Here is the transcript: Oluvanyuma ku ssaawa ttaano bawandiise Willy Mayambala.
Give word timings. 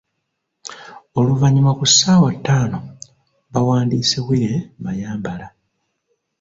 Oluvanyuma 1.19 1.71
ku 1.79 1.85
ssaawa 1.89 2.29
ttaano 2.35 2.77
bawandiise 3.53 4.17
Willy 4.27 4.55
Mayambala. 4.83 5.47